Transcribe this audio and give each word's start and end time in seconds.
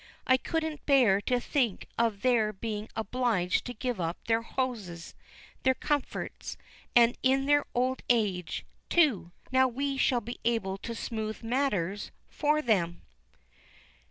I 0.25 0.35
couldn't 0.35 0.87
bear 0.87 1.21
to 1.27 1.39
think 1.39 1.85
of 1.95 2.23
their 2.23 2.51
being 2.51 2.89
obliged 2.95 3.65
to 3.65 3.73
give 3.75 4.01
up 4.01 4.17
their 4.25 4.41
houses, 4.41 5.13
their 5.61 5.75
comforts, 5.75 6.57
and 6.95 7.15
in 7.21 7.45
their 7.45 7.65
old 7.75 8.01
age, 8.09 8.65
too! 8.89 9.31
Now 9.51 9.67
we 9.67 9.97
shall 9.97 10.21
be 10.21 10.39
able 10.43 10.79
to 10.79 10.95
smooth 10.95 11.43
matters 11.43 12.09
for 12.29 12.63
them!" 12.63 13.03